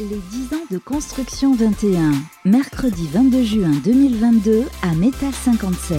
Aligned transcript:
Les 0.00 0.16
10 0.16 0.54
ans 0.54 0.64
de 0.70 0.78
construction 0.78 1.54
21, 1.54 2.12
mercredi 2.46 3.06
22 3.12 3.42
juin 3.42 3.70
2022 3.84 4.64
à 4.82 4.94
Métal 4.94 5.30
57, 5.30 5.98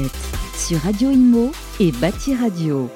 sur 0.55 0.79
Radio 0.79 1.11
Imo 1.11 1.51
et 1.79 1.91
Bâti 1.91 2.33
Radio. 2.33 2.89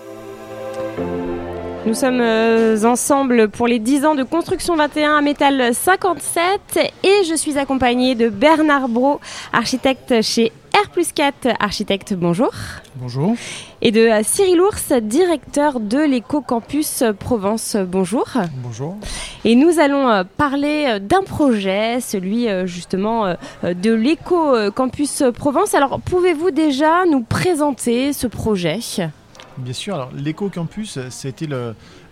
Nous 1.86 1.94
sommes 1.94 2.21
euh, 2.21 2.83
ensemble 2.86 3.49
pour 3.49 3.68
les 3.68 3.78
10 3.78 4.05
ans 4.05 4.15
de 4.15 4.23
construction 4.23 4.76
21 4.76 5.18
à 5.18 5.21
Métal 5.21 5.76
57 5.76 6.95
et 7.06 7.24
je 7.24 7.35
suis 7.35 7.60
accompagnée 7.60 8.15
de 8.15 8.29
Bernard 8.29 8.90
Bro, 8.90 9.19
architecte 9.53 10.24
chez 10.24 10.51
R 10.74 10.90
4 11.13 11.49
Architecte. 11.60 12.15
Bonjour. 12.15 12.51
Bonjour. 12.96 13.35
Et 13.83 13.92
de 13.92 14.01
euh, 14.01 14.21
Cyril 14.24 14.60
Ours, 14.60 14.92
directeur 14.92 15.79
de 15.79 15.99
l'éco-campus 15.99 17.03
Provence. 17.20 17.77
Bonjour. 17.77 18.26
Bonjour. 18.63 18.95
Et 19.45 19.53
nous 19.55 19.80
allons 19.80 20.09
euh, 20.09 20.23
parler 20.23 20.98
d'un 20.99 21.21
projet, 21.21 22.02
celui 22.02 22.47
justement 22.66 23.35
de 23.63 23.94
l'éco-campus 23.94 25.23
Provence. 25.38 25.75
Alors 25.75 25.99
pouvez-vous 26.02 26.49
déjà 26.49 27.05
nous 27.05 27.22
présenter 27.22 28.13
ce 28.13 28.25
projet? 28.25 28.80
Bien 29.58 29.73
sûr, 29.73 29.95
alors 29.95 30.12
l'éco-campus, 30.12 31.00
c'était 31.09 31.48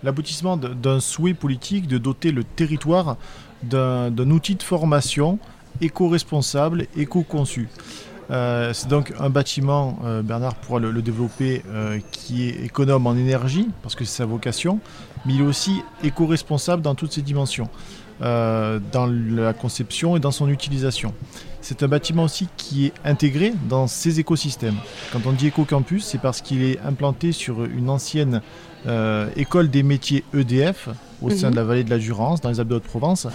l'aboutissement 0.02 0.56
d'un 0.56 1.00
souhait 1.02 1.34
politique 1.34 1.88
de 1.88 1.98
doter 1.98 2.32
le 2.32 2.44
territoire 2.44 3.18
d'un 3.64 4.30
outil 4.30 4.56
de 4.56 4.64
formation 4.64 5.40
éco-responsable, 5.82 6.88
éco-conçu. 6.96 7.68
Euh, 8.32 8.72
c'est 8.74 8.88
donc 8.88 9.14
un 9.20 9.30
bâtiment, 9.30 10.00
euh, 10.04 10.22
Bernard 10.22 10.56
pourra 10.56 10.80
le, 10.80 11.02
développer, 11.02 11.64
euh, 11.68 12.00
qui 12.12 12.48
est 12.48 12.66
économe 12.66 13.08
en 13.08 13.16
énergie, 13.16 13.70
parce 13.82 13.96
que 13.96 14.06
c'est 14.06 14.18
sa 14.18 14.26
vocation, 14.26 14.80
mais 15.26 15.34
il 15.34 15.42
est 15.42 15.46
aussi 15.46 15.82
éco-responsable 16.04 16.82
dans 16.82 16.96
toutes 16.96 17.14
ses 17.14 17.22
dimensions, 17.22 17.70
dans 18.20 19.06
la 19.06 19.54
conception 19.54 20.16
et 20.16 20.20
dans 20.20 20.32
son 20.32 20.48
utilisation 20.48 21.14
c'est 21.60 21.82
un 21.82 21.88
bâtiment 21.88 22.24
aussi 22.24 22.50
qui 22.58 22.88
est 22.88 22.94
intégré 23.06 23.54
dans 23.70 23.88
ces 23.88 24.20
écosystèmes. 24.20 24.76
Quand 25.14 25.26
on 25.26 25.32
dit 25.32 25.48
éco-campus, 25.48 26.04
c'est 26.04 26.18
parce 26.18 26.42
qu'il 26.42 26.62
est 26.62 26.78
implanté 26.82 27.32
sur 27.32 27.64
une 27.64 27.90
ancienne 27.90 28.42
école 29.38 29.70
des 29.70 29.82
métiers 29.82 30.26
EDF 30.34 30.90
au 31.22 31.30
sein 31.30 31.52
de 31.52 31.56
la 31.56 31.64
mhm. 31.64 31.68
vallée 31.70 31.84
de 31.86 31.90
la 31.90 32.00
Durance, 32.00 32.42
dans 32.42 32.50
les 32.50 32.60
Alpes 32.60 32.68
de 32.68 32.76
Haute-Provence. 32.76 33.28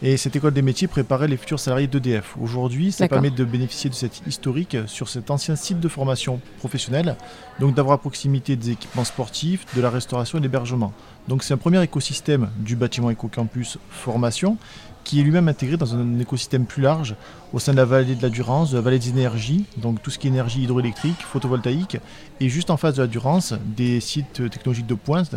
Et 0.00 0.16
cette 0.16 0.36
école 0.36 0.54
des 0.54 0.62
métiers 0.62 0.86
préparait 0.86 1.26
les 1.26 1.36
futurs 1.36 1.58
salariés 1.58 1.88
d'EDF. 1.88 2.36
Aujourd'hui, 2.40 2.92
ça 2.92 3.08
permet 3.08 3.30
de 3.30 3.44
bénéficier 3.44 3.90
de 3.90 3.96
cet 3.96 4.24
historique 4.28 4.76
sur 4.86 5.08
cet 5.08 5.28
ancien 5.30 5.56
site 5.56 5.80
de 5.80 5.88
formation 5.88 6.40
professionnelle, 6.58 7.16
donc 7.58 7.74
d'avoir 7.74 7.96
à 7.96 7.98
proximité 7.98 8.54
des 8.54 8.70
équipements 8.70 9.04
sportifs, 9.04 9.66
de 9.74 9.80
la 9.80 9.90
restauration 9.90 10.38
et 10.38 10.40
de 10.40 10.46
l'hébergement. 10.46 10.92
Donc 11.26 11.42
c'est 11.42 11.52
un 11.52 11.58
premier 11.58 11.82
écosystème 11.82 12.48
du 12.58 12.76
bâtiment 12.76 13.10
éco-campus 13.10 13.78
formation 13.90 14.56
qui 15.08 15.20
est 15.20 15.22
lui-même 15.22 15.48
intégré 15.48 15.78
dans 15.78 15.94
un 15.94 16.18
écosystème 16.18 16.66
plus 16.66 16.82
large 16.82 17.16
au 17.54 17.58
sein 17.58 17.72
de 17.72 17.78
la 17.78 17.86
vallée 17.86 18.14
de 18.14 18.22
la 18.22 18.28
Durance, 18.28 18.72
de 18.72 18.76
la 18.76 18.82
vallée 18.82 18.98
des 18.98 19.08
énergies, 19.08 19.64
donc 19.78 20.02
tout 20.02 20.10
ce 20.10 20.18
qui 20.18 20.26
est 20.26 20.30
énergie 20.30 20.62
hydroélectrique, 20.62 21.22
photovoltaïque, 21.22 21.96
et 22.40 22.48
juste 22.50 22.68
en 22.68 22.76
face 22.76 22.96
de 22.96 23.02
la 23.02 23.08
Durance, 23.08 23.54
des 23.64 24.00
sites 24.00 24.50
technologiques 24.50 24.86
de 24.86 24.94
pointe 24.94 25.36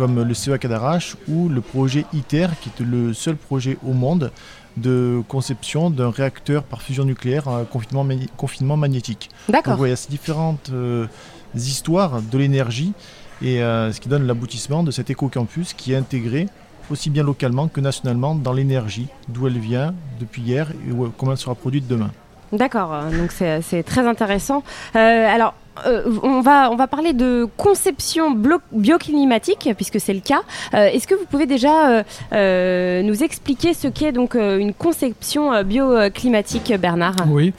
comme 0.00 0.22
le 0.22 0.32
CEA 0.32 0.56
Cadarache 0.56 1.14
ou 1.28 1.50
le 1.50 1.60
projet 1.60 2.06
ITER, 2.14 2.46
qui 2.62 2.70
est 2.70 2.82
le 2.82 3.12
seul 3.12 3.36
projet 3.36 3.76
au 3.86 3.92
monde 3.92 4.32
de 4.78 5.20
conception 5.28 5.90
d'un 5.90 6.08
réacteur 6.08 6.62
par 6.62 6.80
fusion 6.80 7.04
nucléaire 7.04 7.48
à 7.48 7.64
confinement, 7.64 8.08
confinement 8.38 8.78
magnétique. 8.78 9.28
D'accord. 9.50 9.76
Donc 9.76 9.86
il 9.86 9.90
y 9.90 9.92
a 9.92 9.96
ces 9.96 10.08
différentes 10.08 10.70
euh, 10.72 11.06
histoires 11.54 12.22
de 12.22 12.38
l'énergie 12.38 12.94
et 13.42 13.62
euh, 13.62 13.92
ce 13.92 14.00
qui 14.00 14.08
donne 14.08 14.26
l'aboutissement 14.26 14.82
de 14.82 14.90
cet 14.90 15.10
éco-campus 15.10 15.74
qui 15.74 15.92
est 15.92 15.96
intégré 15.96 16.48
aussi 16.90 17.10
bien 17.10 17.22
localement 17.22 17.68
que 17.68 17.82
nationalement 17.82 18.34
dans 18.34 18.54
l'énergie, 18.54 19.08
d'où 19.28 19.48
elle 19.48 19.58
vient 19.58 19.94
depuis 20.18 20.40
hier 20.40 20.70
et 20.70 20.94
comment 21.18 21.32
elle 21.32 21.36
sera 21.36 21.54
produite 21.54 21.86
demain. 21.86 22.10
D'accord, 22.52 22.92
donc 23.12 23.32
c'est 23.32 23.82
très 23.82 24.06
intéressant. 24.06 24.62
Euh, 24.96 24.98
alors, 25.28 25.54
euh, 25.86 26.02
on, 26.22 26.40
va, 26.40 26.70
on 26.70 26.76
va 26.76 26.86
parler 26.86 27.12
de 27.12 27.46
conception 27.56 28.36
bioclimatique, 28.72 29.70
puisque 29.76 30.00
c'est 30.00 30.14
le 30.14 30.20
cas. 30.20 30.42
Euh, 30.74 30.86
est-ce 30.86 31.06
que 31.06 31.14
vous 31.14 31.26
pouvez 31.30 31.46
déjà 31.46 32.04
nous 32.32 33.22
expliquer 33.22 33.74
ce 33.74 33.88
qu'est 33.88 34.12
donc 34.12 34.34
une 34.34 34.74
conception 34.74 35.62
bioclimatique, 35.62 36.72
Bernard? 36.78 37.16
Oui. 37.28 37.52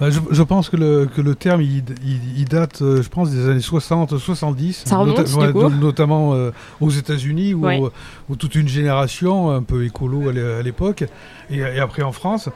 Bah, 0.00 0.08
je, 0.10 0.42
pense 0.42 0.70
que 0.70 0.76
le, 0.76 1.06
que 1.06 1.20
le 1.20 1.36
terme, 1.36 1.62
il, 1.62 2.44
date, 2.46 2.82
euh, 2.82 3.00
je 3.00 3.08
pense, 3.08 3.30
des 3.30 3.48
années 3.48 3.60
60-70, 3.60 4.92
notamment 5.80 6.34
euh, 6.34 6.50
aux 6.80 6.90
États-Unis, 6.90 7.54
où, 7.54 7.64
où, 8.28 8.36
toute 8.36 8.56
une 8.56 8.66
génération, 8.66 9.52
un 9.52 9.62
peu 9.62 9.84
écolo 9.84 10.30
à 10.30 10.62
l'époque, 10.62 11.04
et, 11.48 11.62
après 11.78 12.02
en 12.02 12.10
France, 12.10 12.48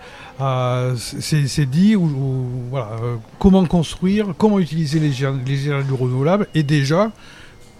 s'est 0.96 1.66
dit 1.66 1.94
voilà, 1.94 2.90
euh, 3.02 3.16
comment 3.38 3.64
construire, 3.64 4.34
comment 4.36 4.58
utiliser 4.58 5.00
les, 5.00 5.12
les 5.46 5.66
énergies 5.66 5.90
renouvelables, 5.90 6.46
et 6.54 6.62
déjà, 6.62 7.10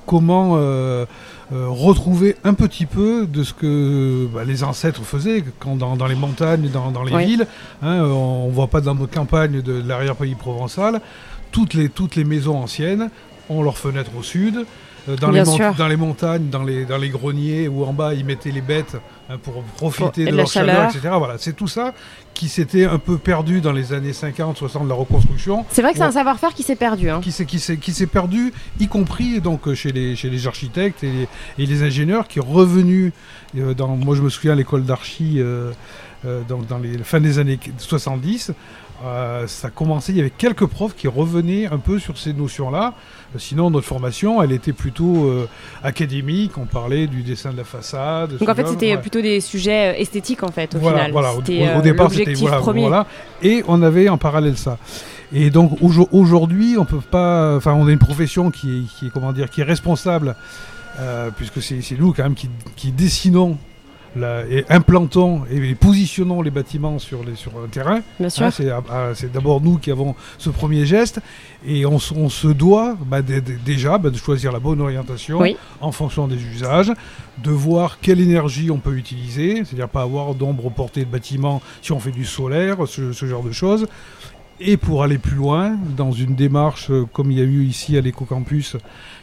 comment 0.06 0.56
euh, 0.56 1.06
retrouver 1.50 2.36
un 2.44 2.54
petit 2.54 2.84
peu 2.84 3.26
de 3.26 3.42
ce 3.42 3.54
que 3.54 4.28
bah, 4.32 4.44
les 4.44 4.64
ancêtres 4.64 5.02
faisaient 5.02 5.42
quand 5.60 5.76
dans, 5.76 6.06
les 6.06 6.14
montagnes, 6.14 6.68
dans, 6.68 6.90
dans 6.90 7.02
les 7.02 7.24
villes. 7.24 7.46
Hein, 7.82 8.02
on 8.02 8.48
ne 8.48 8.52
voit 8.52 8.66
pas 8.66 8.80
dans 8.80 8.94
nos 8.94 9.06
campagnes 9.06 9.62
de, 9.62 9.82
l'arrière-pays 9.86 10.34
provençal. 10.34 11.00
Toutes 11.50 11.74
les, 11.74 11.88
toutes 11.88 12.16
les 12.16 12.24
maisons 12.24 12.58
anciennes 12.58 13.08
ont 13.48 13.62
leurs 13.62 13.78
fenêtres 13.78 14.10
au 14.18 14.22
sud. 14.22 14.66
Euh, 15.08 15.16
dans, 15.16 15.30
les 15.30 15.42
dans 15.76 15.88
les 15.88 15.96
montagnes, 15.96 16.48
dans 16.48 16.62
les, 16.62 16.84
dans 16.84 16.98
les 16.98 17.08
greniers, 17.08 17.68
où 17.68 17.84
en 17.84 17.92
bas 17.92 18.14
ils 18.14 18.24
mettaient 18.24 18.50
les 18.50 18.60
bêtes 18.60 18.96
Hein, 19.30 19.36
pour 19.42 19.62
profiter 19.62 20.24
de, 20.24 20.34
leur 20.34 20.46
chaleur, 20.46 20.88
etc. 20.88 21.10
Voilà, 21.18 21.36
c'est 21.36 21.52
tout 21.52 21.68
ça 21.68 21.92
qui 22.32 22.48
s'était 22.48 22.86
un 22.86 22.98
peu 22.98 23.18
perdu 23.18 23.60
dans 23.60 23.72
les 23.72 23.92
années 23.92 24.14
50, 24.14 24.56
60 24.56 24.84
de 24.84 24.88
la 24.88 24.94
reconstruction. 24.94 25.66
C'est 25.70 25.82
vrai 25.82 25.92
que 25.92 25.98
c'est 25.98 26.04
un 26.04 26.12
savoir-faire 26.12 26.54
qui 26.54 26.62
s'est 26.62 26.76
perdu. 26.76 27.10
Hein. 27.10 27.20
Qui 27.20 27.32
s'est 27.32 27.44
qui 27.44 27.58
s'est 27.92 28.06
perdu, 28.06 28.54
y 28.80 28.88
compris 28.88 29.42
donc 29.42 29.74
chez 29.74 29.92
les 29.92 30.16
chez 30.16 30.30
les 30.30 30.46
architectes 30.46 31.04
et 31.04 31.10
les, 31.10 31.28
et 31.62 31.66
les 31.66 31.82
ingénieurs, 31.82 32.26
qui 32.26 32.38
est 32.38 32.42
revenu 32.42 33.12
euh, 33.58 33.74
dans. 33.74 33.88
Moi, 33.88 34.16
je 34.16 34.22
me 34.22 34.30
souviens 34.30 34.54
l'école 34.54 34.84
d'archi. 34.84 35.34
Euh, 35.36 35.72
euh, 36.26 36.40
dans, 36.48 36.58
dans 36.58 36.78
les 36.78 36.98
fin 37.04 37.20
des 37.20 37.38
années 37.38 37.60
70, 37.78 38.50
euh, 39.04 39.46
ça 39.46 39.70
commençait, 39.70 40.12
il 40.12 40.18
y 40.18 40.20
avait 40.20 40.30
quelques 40.30 40.66
profs 40.66 40.96
qui 40.96 41.06
revenaient 41.06 41.66
un 41.66 41.78
peu 41.78 41.98
sur 41.98 42.18
ces 42.18 42.32
notions-là. 42.32 42.94
Euh, 43.34 43.38
sinon, 43.38 43.70
notre 43.70 43.86
formation, 43.86 44.42
elle 44.42 44.50
était 44.50 44.72
plutôt 44.72 45.26
euh, 45.26 45.48
académique. 45.84 46.58
On 46.58 46.64
parlait 46.64 47.06
du 47.06 47.22
dessin 47.22 47.52
de 47.52 47.56
la 47.56 47.64
façade. 47.64 48.36
Donc 48.38 48.48
en 48.48 48.54
fait, 48.54 48.66
c'était 48.66 48.96
plutôt 48.96 49.20
des 49.20 49.40
sujets 49.40 50.00
esthétiques 50.00 50.42
en 50.42 50.50
fait, 50.50 50.74
au 50.74 50.80
final. 50.80 51.12
Voilà, 51.12 51.32
au, 51.34 51.42
départ, 51.42 52.10
c'était 52.10 52.34
voilà, 52.34 53.06
Et 53.40 53.62
on 53.68 53.82
avait 53.82 54.08
en 54.08 54.18
parallèle 54.18 54.56
ça. 54.56 54.78
Et 55.32 55.50
donc 55.50 55.78
aujourd'hui, 55.80 56.76
on 56.76 56.84
peut 56.84 56.98
pas. 56.98 57.54
Enfin, 57.56 57.74
on 57.74 57.86
a 57.86 57.92
une 57.92 57.98
profession 57.98 58.50
qui 58.50 58.78
est, 58.78 58.82
qui 58.98 59.06
est 59.06 59.10
comment 59.10 59.32
dire, 59.32 59.48
qui 59.48 59.60
est 59.60 59.64
responsable, 59.64 60.34
puisque 61.36 61.62
c'est 61.62 61.98
nous 61.98 62.12
quand 62.12 62.24
même 62.24 62.34
qui, 62.34 62.48
qui 62.74 62.90
dessinons 62.90 63.58
et 64.16 64.64
implantons 64.68 65.42
et 65.50 65.74
positionnons 65.74 66.42
les 66.42 66.50
bâtiments 66.50 66.98
sur, 66.98 67.22
les, 67.24 67.36
sur 67.36 67.52
un 67.62 67.68
terrain. 67.68 68.00
Bien 68.18 68.30
sûr. 68.30 68.46
Ah, 68.46 68.82
ah, 68.90 69.10
c'est 69.14 69.30
d'abord 69.30 69.60
nous 69.60 69.78
qui 69.78 69.90
avons 69.90 70.14
ce 70.38 70.50
premier 70.50 70.86
geste 70.86 71.20
et 71.66 71.84
on, 71.86 71.98
se 71.98 72.48
doit 72.48 72.96
bah, 73.06 73.22
déjà 73.22 73.98
bah, 73.98 74.10
de 74.10 74.16
choisir 74.16 74.52
la 74.52 74.60
bonne 74.60 74.80
orientation 74.80 75.40
en 75.80 75.92
fonction 75.92 76.28
des 76.28 76.42
usages, 76.42 76.92
de 77.42 77.50
voir 77.50 77.98
quelle 78.00 78.20
énergie 78.20 78.70
on 78.70 78.78
peut 78.78 78.96
utiliser, 78.96 79.64
c'est-à-dire 79.64 79.88
pas 79.88 80.02
avoir 80.02 80.34
d'ombre 80.34 80.70
portée 80.70 81.04
de 81.04 81.10
bâtiment 81.10 81.60
si 81.82 81.92
on 81.92 82.00
fait 82.00 82.10
du 82.10 82.24
solaire, 82.24 82.78
ce, 82.86 83.12
genre 83.12 83.42
de 83.42 83.52
choses. 83.52 83.86
Et 84.60 84.76
pour 84.76 85.04
aller 85.04 85.18
plus 85.18 85.36
loin, 85.36 85.76
dans 85.96 86.10
une 86.10 86.34
démarche 86.34 86.90
euh, 86.90 87.04
comme 87.12 87.30
il 87.30 87.38
y 87.38 87.40
a 87.40 87.44
eu 87.44 87.64
ici 87.64 87.96
à 87.96 88.00
l'Ecocampus, 88.00 88.76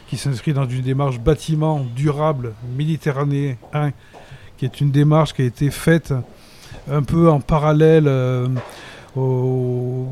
qui 0.08 0.16
s'inscrit 0.16 0.54
dans 0.54 0.66
une 0.66 0.80
démarche 0.80 1.18
bâtiment 1.20 1.84
durable 1.94 2.54
méditerranéen 2.74 3.56
qui 4.56 4.64
est 4.64 4.80
une 4.80 4.90
démarche 4.90 5.34
qui 5.34 5.42
a 5.42 5.44
été 5.44 5.70
faite 5.70 6.12
un 6.90 7.02
peu 7.02 7.30
en 7.30 7.40
parallèle 7.40 8.06
euh, 8.06 8.48
aux, 9.16 10.08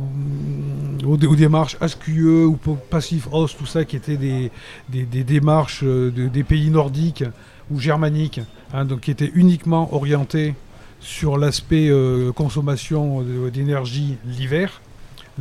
démarches 1.37 1.77
SQE 1.87 2.47
ou 2.47 2.57
Passif 2.91 3.29
Host, 3.31 3.59
tout 3.59 3.67
ça, 3.67 3.85
qui 3.85 3.97
étaient 3.97 4.17
des, 4.17 4.51
démarches 4.89 5.83
euh, 5.85 6.11
des 6.11 6.43
pays 6.43 6.71
nordiques 6.71 7.25
ou 7.71 7.79
germaniques, 7.79 8.41
hein, 8.73 8.85
donc 8.85 9.01
qui 9.01 9.11
étaient 9.11 9.31
uniquement 9.35 9.95
orientées 9.95 10.55
sur 11.01 11.37
l'aspect 11.37 11.89
euh, 11.89 12.33
consommation 12.33 13.23
d'énergie 13.53 14.17
l'hiver. 14.27 14.81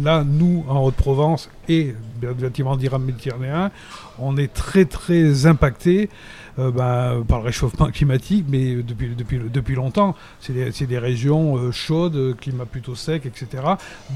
Là, 0.01 0.24
nous, 0.24 0.66
en 0.68 0.84
Haute-Provence 0.84 1.50
et 1.69 1.94
bâtiment 2.22 2.75
d'Iram 2.75 3.04
méditerranéen, 3.04 3.72
on 4.18 4.38
est 4.38 4.51
très 4.51 4.86
très 4.86 5.45
impactés 5.45 6.10
euh, 6.57 6.72
bah, 6.72 7.16
par 7.28 7.40
le 7.40 7.45
réchauffement 7.45 7.88
climatique, 7.92 8.45
mais 8.50 8.75
depuis, 8.75 9.75
longtemps. 9.75 10.16
C'est 10.40 10.88
des, 10.88 10.98
régions 10.98 11.57
euh, 11.57 11.72
chaudes, 11.72 12.36
climat 12.40 12.66
plutôt 12.66 12.95
sec, 12.95 13.25
etc. 13.25 13.63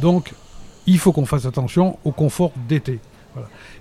Donc, 0.02 0.34
il 0.88 0.98
faut 0.98 1.12
qu'on 1.12 1.26
fasse 1.26 1.46
attention 1.46 2.00
au 2.04 2.12
confort 2.12 2.52
d'été. 2.68 3.00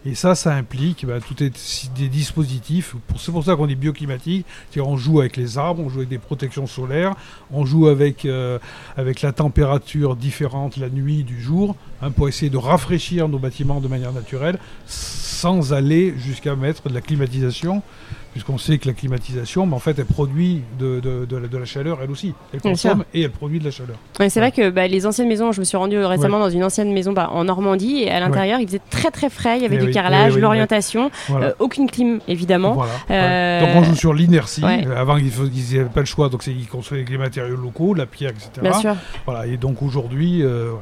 Et 0.04 0.14
ça, 0.14 0.34
ça 0.34 0.54
implique 0.54 1.06
bah, 1.06 1.18
tout 1.20 1.42
est, 1.42 1.90
des 1.96 2.08
dispositifs. 2.08 2.94
C'est 3.16 3.32
pour 3.32 3.44
ça 3.44 3.56
qu'on 3.56 3.66
dit 3.66 3.76
bioclimatique. 3.76 4.46
C'est-à-dire 4.70 4.90
on 4.90 4.96
joue 4.96 5.20
avec 5.20 5.36
les 5.36 5.58
arbres, 5.58 5.82
on 5.84 5.88
joue 5.88 5.98
avec 5.98 6.08
des 6.08 6.18
protections 6.18 6.66
solaires, 6.66 7.14
on 7.50 7.64
joue 7.64 7.88
avec, 7.88 8.24
euh, 8.24 8.58
avec 8.96 9.22
la 9.22 9.32
température 9.32 10.16
différente 10.16 10.76
la 10.76 10.88
nuit 10.88 11.24
du 11.24 11.40
jour 11.40 11.76
hein, 12.02 12.10
pour 12.10 12.28
essayer 12.28 12.50
de 12.50 12.56
rafraîchir 12.56 13.28
nos 13.28 13.38
bâtiments 13.38 13.80
de 13.80 13.88
manière 13.88 14.12
naturelle 14.12 14.58
sans 14.86 15.72
aller 15.72 16.14
jusqu'à 16.16 16.56
mettre 16.56 16.88
de 16.88 16.94
la 16.94 17.00
climatisation 17.00 17.82
puisqu'on 18.36 18.58
sait 18.58 18.76
que 18.76 18.86
la 18.86 18.92
climatisation, 18.92 19.62
en 19.62 19.78
fait, 19.78 19.98
elle 19.98 20.04
produit 20.04 20.60
de, 20.78 21.00
de, 21.00 21.56
la, 21.56 21.64
chaleur, 21.64 22.00
elle 22.02 22.10
aussi. 22.10 22.34
Elle 22.52 22.60
consomme 22.60 23.06
et 23.14 23.22
elle 23.22 23.30
produit 23.30 23.58
de 23.58 23.64
la 23.64 23.70
chaleur. 23.70 23.96
c'est 24.28 24.40
vrai 24.40 24.52
que 24.52 24.68
bah, 24.68 24.86
les 24.86 25.06
anciennes 25.06 25.28
maisons, 25.28 25.52
je 25.52 25.60
me 25.60 25.64
suis 25.64 25.78
rendu 25.78 25.98
récemment 26.04 26.38
dans 26.38 26.50
une 26.50 26.62
ancienne 26.62 26.92
maison 26.92 27.14
bah, 27.14 27.30
en 27.32 27.44
Normandie, 27.44 28.02
et 28.02 28.10
à 28.10 28.20
l'intérieur, 28.20 28.60
il 28.60 28.66
faisait 28.66 28.82
très 28.90 29.10
très 29.10 29.30
frais, 29.30 29.45
il 29.54 29.62
y 29.62 29.64
avait 29.64 29.76
eh 29.76 29.86
du 29.86 29.90
carrelage, 29.90 30.36
l'orientation, 30.36 31.10
euh, 31.30 31.52
aucune 31.58 31.90
clim, 31.90 32.20
évidemment. 32.26 32.84
Euh, 33.10 33.60
donc 33.60 33.70
on 33.76 33.84
joue 33.84 33.94
sur 33.94 34.14
l'inertie. 34.14 34.64
Avant, 34.64 35.16
ils 35.16 35.30
n'avaient 35.76 35.88
pas 35.88 36.00
le 36.00 36.06
choix, 36.06 36.28
donc 36.28 36.46
ils 36.46 36.66
construisaient 36.66 37.02
avec 37.02 37.10
les 37.10 37.18
matériaux 37.18 37.56
locaux, 37.56 37.94
la 37.94 38.06
pierre, 38.06 38.30
etc. 38.30 38.50
Bien 38.62 38.72
sûr. 38.72 38.96
Voilà, 39.24 39.46
et 39.46 39.56
donc 39.56 39.82
aujourd'hui... 39.82 40.42
Euh, 40.42 40.72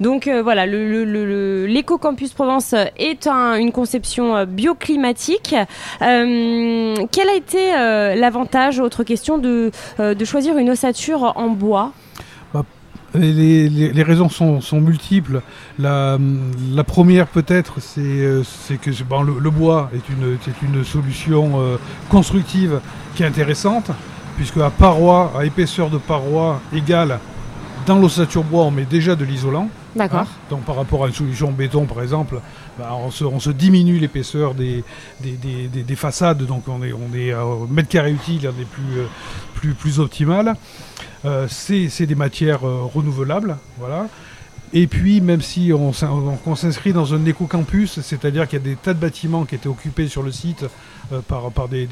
donc 0.00 0.28
voilà, 0.28 0.66
l'éco-campus 0.66 2.32
Provence 2.32 2.74
est 2.96 3.28
une 3.28 3.70
conception 3.70 4.44
bioclimatique. 4.44 5.54
Euh, 6.02 6.94
quel 7.10 7.28
a 7.28 7.34
été 7.34 7.74
euh, 7.74 8.14
l'avantage, 8.14 8.80
autre 8.80 9.04
question, 9.04 9.38
de, 9.38 9.70
euh, 10.00 10.14
de, 10.14 10.24
choisir 10.24 10.56
une 10.58 10.70
ossature 10.70 11.32
en 11.36 11.48
bois? 11.48 11.92
Les, 13.14 14.02
raisons 14.02 14.28
sont, 14.28 14.80
multiples. 14.80 15.40
La, 15.78 16.18
première 16.86 17.26
peut-être, 17.26 17.80
c'est 17.80 18.00
euh, 18.00 18.42
que 18.80 19.02
bon, 19.04 19.22
le, 19.22 19.50
bois 19.50 19.90
est 19.94 20.08
une, 20.62 20.84
solution 20.84 21.78
constructive 22.08 22.80
qui 23.14 23.22
est 23.22 23.26
intéressante, 23.26 23.90
puisque 24.36 24.58
à 24.58 24.70
paroi, 24.70 25.32
à 25.38 25.44
épaisseur 25.44 25.90
de 25.90 25.98
paroi 25.98 26.60
égale, 26.72 27.18
dans 27.86 27.98
l'ossature 27.98 28.44
bois, 28.44 28.64
on 28.64 28.70
met 28.70 28.84
déjà 28.84 29.16
de 29.16 29.24
l'isolant. 29.24 29.68
Hein, 30.00 30.26
donc 30.50 30.64
par 30.64 30.76
rapport 30.76 31.04
à 31.04 31.08
une 31.08 31.14
solution 31.14 31.50
béton, 31.50 31.86
par 31.86 32.02
exemple, 32.02 32.40
bah, 32.78 32.94
on, 32.94 33.10
se, 33.10 33.50
diminue 33.50 33.98
l'épaisseur 33.98 34.54
des, 34.54 34.84
des, 35.20 35.96
façades, 35.96 36.44
donc 36.44 36.68
on 36.68 36.82
est, 36.82 36.92
on 36.92 37.14
est 37.14 37.34
au 37.34 37.66
mètre 37.66 37.88
carré 37.88 38.12
utile, 38.12 38.40
des 38.40 38.64
plus, 38.64 38.98
euh, 38.98 39.06
plus, 39.54 39.74
plus 39.74 40.00
optimales. 40.00 40.54
Euh, 41.24 41.46
c'est 41.48 42.06
des 42.06 42.14
matières 42.14 42.66
euh, 42.66 42.82
renouvelables, 42.82 43.56
voilà. 43.78 44.06
Et 44.74 44.86
puis, 44.86 45.22
même 45.22 45.40
si 45.40 45.72
on, 45.72 45.92
s'inscrit 46.54 46.92
dans 46.92 47.14
un 47.14 47.24
éco-campus, 47.24 48.00
c'est-à-dire 48.00 48.46
qu'il 48.46 48.58
y 48.58 48.62
a 48.62 48.64
des 48.64 48.76
tas 48.76 48.92
de 48.92 49.00
bâtiments 49.00 49.46
qui 49.46 49.54
étaient 49.54 49.68
occupés 49.68 50.08
sur 50.08 50.22
le 50.22 50.30
site 50.30 50.66
par, 51.26 51.50
par 51.52 51.68
des, 51.68 51.88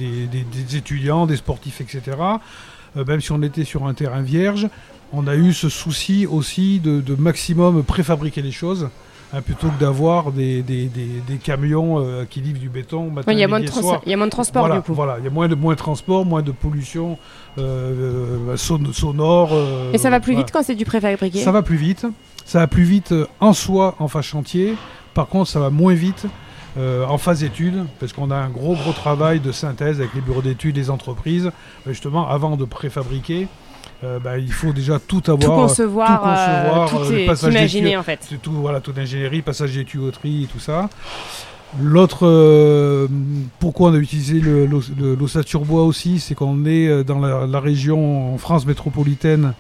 étudiants, 0.74 1.24
des 1.26 1.36
sportifs, 1.36 1.80
etc., 1.80 2.18
même 2.94 3.20
si 3.20 3.32
on 3.32 3.42
était 3.42 3.64
sur 3.64 3.86
un 3.86 3.94
terrain 3.94 4.22
vierge, 4.22 4.68
on 5.12 5.26
a 5.26 5.36
eu 5.36 5.52
ce 5.52 5.68
souci 5.68 6.26
aussi 6.26 6.80
de, 6.80 7.02
maximum 7.16 7.82
préfabriquer 7.82 8.42
les 8.42 8.52
choses. 8.52 8.88
Hein, 9.32 9.40
plutôt 9.42 9.68
que 9.70 9.80
d'avoir 9.80 10.30
des, 10.30 10.62
camions 11.42 11.98
euh, 11.98 12.24
qui 12.30 12.40
livrent 12.40 12.60
du 12.60 12.68
béton. 12.68 13.12
Il 13.26 13.36
y, 13.36 13.42
a 13.42 13.48
moins 13.48 13.58
de 13.58 13.66
transport 14.30 14.62
voilà, 14.62 14.76
du 14.76 14.82
coup. 14.82 14.94
Voilà, 14.94 15.16
il 15.18 15.24
y 15.24 15.26
a 15.26 15.30
moins 15.30 15.48
de, 15.48 15.56
moins 15.56 15.74
de 15.74 15.78
transport, 15.78 16.24
moins 16.24 16.42
de 16.42 16.52
pollution 16.52 17.18
euh, 17.58 18.54
euh, 18.56 18.92
sonore. 18.92 19.52
Et 19.92 19.98
ça 19.98 20.10
va 20.10 20.20
plus 20.20 20.36
vite 20.36 20.52
quand 20.52 20.62
c'est 20.62 20.76
du 20.76 20.84
préfabriqué? 20.84 21.40
Ça 21.40 21.50
va 21.50 21.62
plus 21.62 21.76
vite. 21.76 22.06
Ça 22.44 22.60
va 22.60 22.66
plus 22.68 22.84
vite 22.84 23.12
en 23.40 23.52
soi 23.52 23.96
en 23.98 24.06
phase 24.06 24.26
chantier. 24.26 24.76
Par 25.12 25.26
contre, 25.26 25.50
ça 25.50 25.58
va 25.58 25.70
moins 25.70 25.94
vite 25.94 26.26
en 26.78 27.18
phase 27.18 27.42
étude, 27.42 27.84
parce 28.00 28.12
qu'on 28.12 28.30
a 28.30 28.36
un 28.36 28.50
gros 28.50 28.74
gros 28.74 28.92
travail 28.92 29.40
de 29.40 29.52
synthèse 29.52 30.00
avec 30.00 30.14
les 30.14 30.20
bureaux 30.20 30.42
d'études, 30.42 30.74
des 30.74 30.90
entreprises, 30.90 31.50
justement 31.86 32.28
avant 32.28 32.56
de 32.56 32.64
préfabriquer. 32.64 33.48
Euh, 34.04 34.18
bah, 34.18 34.38
il 34.38 34.52
faut 34.52 34.72
déjà 34.72 34.98
tout 34.98 35.22
avoir. 35.26 35.40
Tout 35.40 35.48
concevoir, 35.48 36.20
tout, 36.20 36.96
concevoir, 36.96 37.38
tout 37.38 37.46
euh, 37.46 37.50
imaginer 37.50 37.96
en 37.96 38.02
fait. 38.02 38.28
Tout, 38.42 38.52
voilà, 38.52 38.80
toute 38.80 38.96
l'ingénierie, 38.96 39.42
passage 39.42 39.74
des 39.74 39.84
tuyauteries, 39.84 40.48
tout 40.52 40.60
ça. 40.60 40.90
L'autre, 41.80 42.26
euh, 42.26 43.08
pourquoi 43.58 43.90
on 43.90 43.94
a 43.94 43.98
utilisé 43.98 44.40
l'ossature 44.40 45.64
bois 45.64 45.82
aussi, 45.82 46.20
c'est 46.20 46.34
qu'on 46.34 46.64
est 46.64 47.04
dans 47.04 47.18
la, 47.18 47.60
région 47.60 48.34
en 48.34 48.38
France 48.38 48.66
métropolitaine 48.66 49.54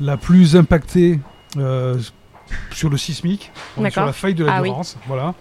la 0.00 0.16
plus 0.16 0.56
impactée 0.56 1.18
sur 2.72 2.90
le 2.90 2.96
sismique, 2.96 3.50
sur 3.90 4.04
la 4.04 4.12
faille 4.12 4.34
de 4.34 4.44
la 4.44 4.56
ah 4.56 4.62
voilà. 5.06 5.34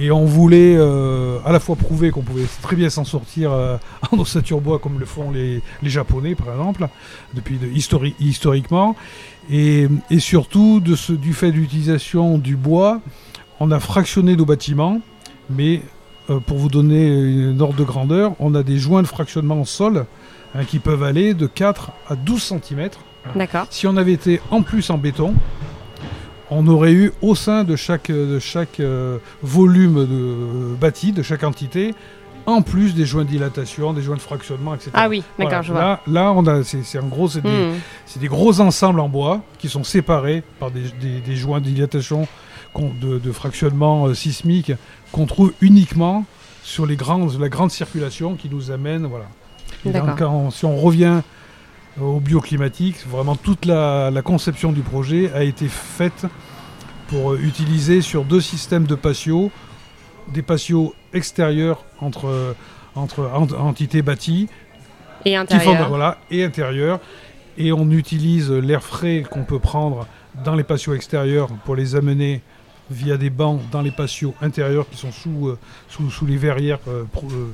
Et 0.00 0.10
on 0.10 0.24
voulait 0.24 0.76
euh, 0.76 1.38
à 1.44 1.52
la 1.52 1.60
fois 1.60 1.74
prouver 1.74 2.10
qu'on 2.10 2.22
pouvait 2.22 2.46
très 2.62 2.76
bien 2.76 2.90
s'en 2.90 3.04
sortir 3.04 3.52
euh, 3.52 3.76
en 4.12 4.18
ossature 4.18 4.60
bois 4.60 4.78
comme 4.78 4.98
le 4.98 5.06
font 5.06 5.30
les, 5.30 5.62
Japonais 5.82 6.34
par 6.34 6.50
exemple, 6.50 6.88
depuis 7.34 7.58
historiquement, 8.20 8.96
et, 9.50 9.88
surtout 10.18 10.80
de 10.80 10.94
ce, 10.94 11.12
du 11.12 11.32
fait 11.32 11.50
de 11.50 11.56
l'utilisation 11.56 12.38
du 12.38 12.56
bois, 12.56 13.00
on 13.60 13.70
a 13.70 13.80
fractionné 13.80 14.36
nos 14.36 14.44
bâtiments, 14.44 15.00
mais 15.50 15.82
euh, 16.30 16.38
pour 16.40 16.58
vous 16.58 16.68
donner 16.68 17.08
une 17.08 17.60
ordre 17.60 17.76
de 17.76 17.84
grandeur, 17.84 18.34
on 18.38 18.54
a 18.54 18.62
des 18.62 18.78
joints 18.78 19.02
de 19.02 19.06
fractionnement 19.08 19.60
au 19.60 19.64
sol 19.64 20.04
hein, 20.54 20.64
qui 20.64 20.78
peuvent 20.78 21.02
aller 21.02 21.34
de 21.34 21.46
4 21.46 21.90
à 22.08 22.14
12 22.14 22.42
cm. 22.42 22.90
D'accord. 23.34 23.66
Si 23.70 23.86
on 23.86 23.96
avait 23.96 24.12
été 24.12 24.40
en 24.50 24.62
plus 24.62 24.90
en 24.90 24.98
béton, 24.98 25.34
on 26.50 26.66
aurait 26.66 26.92
eu 26.92 27.12
au 27.22 27.34
sein 27.34 27.64
de 27.64 27.76
chaque, 27.76 28.10
de 28.10 28.38
chaque 28.38 28.80
euh, 28.80 29.18
volume 29.42 30.06
de, 30.06 30.74
bâti, 30.74 31.12
de 31.12 31.22
chaque 31.22 31.44
entité, 31.44 31.94
en 32.46 32.62
plus 32.62 32.94
des 32.94 33.04
joints 33.04 33.24
de 33.24 33.28
dilatation, 33.28 33.92
des 33.92 34.02
joints 34.02 34.16
de 34.16 34.20
fractionnement, 34.20 34.74
etc. 34.74 34.90
Ah 34.94 35.08
oui, 35.08 35.22
d'accord, 35.38 35.62
je 35.62 35.72
vois. 35.72 35.80
Là, 35.80 36.00
là 36.06 36.32
on 36.32 36.46
a, 36.46 36.62
c'est, 36.64 36.98
en 36.98 37.06
gros, 37.06 37.28
c'est, 37.28 37.42
des, 37.42 37.48
hmm. 37.48 38.20
des, 38.20 38.28
gros 38.28 38.60
ensembles 38.60 39.00
en 39.00 39.08
bois 39.08 39.42
qui 39.58 39.68
sont 39.68 39.84
séparés 39.84 40.42
par 40.58 40.70
des, 40.70 41.20
des, 41.20 41.36
joints 41.36 41.60
de 41.60 41.66
dilatation, 41.66 42.26
de, 42.78 43.18
de 43.18 43.32
fractionnement 43.32 44.06
euh, 44.06 44.14
sismique 44.14 44.72
qu'on 45.12 45.26
trouve 45.26 45.52
uniquement 45.60 46.24
sur 46.62 46.86
les 46.86 46.96
grandes, 46.96 47.38
la 47.40 47.48
grande 47.48 47.70
circulation 47.70 48.34
qui 48.34 48.48
nous 48.48 48.70
amène, 48.70 49.06
voilà. 49.06 49.26
Et 49.84 49.90
donc, 49.90 50.20
si 50.52 50.64
on 50.64 50.76
revient 50.76 51.20
au 52.00 52.20
bioclimatique. 52.20 53.06
Vraiment, 53.06 53.36
toute 53.36 53.64
la, 53.64 54.10
conception 54.24 54.72
du 54.72 54.82
projet 54.82 55.32
a 55.32 55.42
été 55.42 55.68
faite 55.68 56.26
pour 57.08 57.32
euh, 57.32 57.38
utiliser 57.38 58.00
sur 58.02 58.24
deux 58.24 58.40
systèmes 58.40 58.86
de 58.86 58.94
patios, 58.94 59.50
des 60.32 60.42
patios 60.42 60.94
extérieurs 61.12 61.84
entre, 62.00 62.54
entre 62.94 63.30
entités 63.58 64.02
bâties 64.02 64.48
et 65.24 65.36
intérieurs. 65.36 65.88
Voilà, 65.88 66.18
et 66.30 66.44
intérieurs. 66.44 67.00
Et 67.56 67.72
on 67.72 67.90
utilise 67.90 68.50
l'air 68.50 68.82
frais 68.82 69.24
qu'on 69.28 69.44
peut 69.44 69.58
prendre 69.58 70.06
dans 70.44 70.54
les 70.54 70.64
patios 70.64 70.94
extérieurs 70.94 71.48
pour 71.64 71.74
les 71.74 71.96
amener 71.96 72.42
via 72.90 73.16
des 73.16 73.30
bancs 73.30 73.60
dans 73.70 73.82
les 73.82 73.90
patios 73.90 74.34
intérieurs 74.40 74.88
qui 74.90 74.96
sont 74.96 75.12
sous, 75.12 75.48
euh, 75.48 75.58
sous, 75.88 76.26
les 76.26 76.36
verrières 76.36 76.78
euh, 76.88 77.04
euh, 77.24 77.46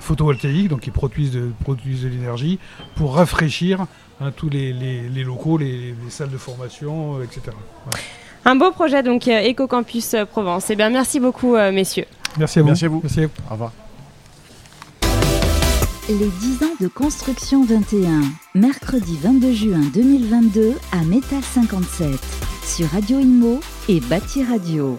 photovoltaïques, 0.00 0.68
donc 0.68 0.80
qui 0.80 0.90
produisent 0.90 1.32
de, 1.32 1.50
produisent 1.62 2.02
de 2.02 2.08
l'énergie, 2.08 2.58
pour 2.94 3.16
rafraîchir 3.16 3.86
hein, 4.20 4.30
tous 4.34 4.48
les, 4.48 4.72
les, 4.72 5.24
locaux, 5.24 5.58
les, 5.58 5.94
salles 6.08 6.30
de 6.30 6.38
formation, 6.38 7.22
etc. 7.22 7.42
Un 8.44 8.56
beau 8.56 8.70
projet 8.70 9.02
donc 9.02 9.26
Eco 9.26 9.66
Campus 9.66 10.14
Provence. 10.30 10.70
Eh 10.70 10.76
bien, 10.76 10.90
merci 10.90 11.18
beaucoup, 11.18 11.56
messieurs. 11.56 12.06
Merci 12.38 12.60
à 12.60 12.62
vous. 12.62 12.68
Merci 12.68 12.84
à 12.84 12.88
vous. 12.88 13.00
Merci 13.02 13.24
Au 13.24 13.52
revoir. 13.52 13.72
Les 16.08 16.14
10 16.14 16.62
ans 16.62 16.76
de 16.80 16.86
construction 16.86 17.64
21, 17.64 18.20
mercredi 18.54 19.18
22 19.20 19.52
juin 19.52 19.80
2022 19.92 20.74
à 20.92 21.02
Métal 21.02 21.42
57 21.42 22.08
sur 22.64 22.88
Radio 22.90 23.18
Imo 23.18 23.58
et 23.88 24.00
Bâti 24.00 24.42
Radio. 24.42 24.98